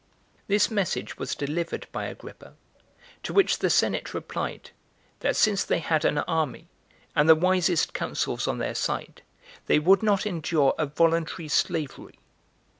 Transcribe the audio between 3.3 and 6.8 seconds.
which the senate replied, that since they had an army,